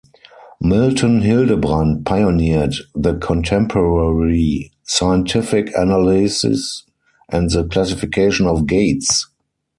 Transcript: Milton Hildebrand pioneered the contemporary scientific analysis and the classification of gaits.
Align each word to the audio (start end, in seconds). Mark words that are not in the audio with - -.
Milton 0.59 1.21
Hildebrand 1.21 2.07
pioneered 2.07 2.73
the 2.95 3.13
contemporary 3.19 4.71
scientific 4.81 5.69
analysis 5.77 6.81
and 7.29 7.51
the 7.51 7.65
classification 7.67 8.47
of 8.47 8.65
gaits. 8.65 9.27